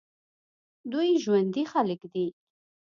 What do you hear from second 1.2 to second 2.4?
ژوندي خلک دي.